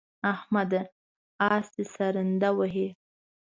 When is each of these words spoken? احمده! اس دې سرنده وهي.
احمده! 0.33 0.81
اس 1.51 1.67
دې 1.75 1.83
سرنده 1.93 2.49
وهي. 2.57 2.87